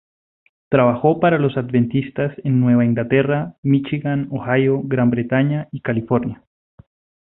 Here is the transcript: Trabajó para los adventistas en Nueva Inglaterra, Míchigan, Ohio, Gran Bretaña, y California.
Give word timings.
Trabajó 0.69 1.19
para 1.19 1.37
los 1.37 1.57
adventistas 1.57 2.33
en 2.43 2.59
Nueva 2.59 2.83
Inglaterra, 2.83 3.57
Míchigan, 3.61 4.29
Ohio, 4.31 4.81
Gran 4.81 5.11
Bretaña, 5.11 5.67
y 5.71 5.81
California. 5.81 6.41